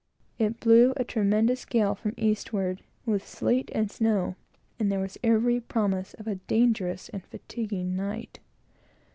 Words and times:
It 0.39 0.59
blew 0.59 0.93
a 0.97 1.03
tremendous 1.03 1.63
gale 1.63 1.93
from 1.93 2.13
the 2.13 2.25
eastward, 2.25 2.81
with 3.05 3.23
sleet 3.27 3.69
and 3.71 3.91
snow, 3.91 4.35
and 4.79 4.91
there 4.91 4.97
was 4.97 5.19
every 5.23 5.59
promise 5.59 6.15
of 6.15 6.25
a 6.25 6.37
dangerous 6.49 7.09
and 7.09 7.23
fatiguing 7.23 7.95
night. 7.95 8.39